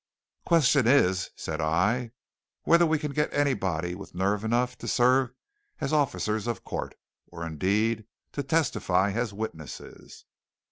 "Question 0.47 0.87
is," 0.87 1.29
said 1.35 1.61
I, 1.61 2.09
"whether 2.63 2.87
we 2.87 2.97
can 2.97 3.11
get 3.13 3.31
anybody 3.31 3.93
with 3.93 4.15
nerve 4.15 4.43
enough 4.43 4.75
to 4.79 4.87
serve 4.87 5.31
as 5.79 5.93
officers 5.93 6.47
of 6.47 6.63
court, 6.63 6.95
or, 7.27 7.45
indeed, 7.45 8.07
to 8.31 8.41
testify 8.41 9.11
as 9.11 9.31
witnesses." 9.31 10.25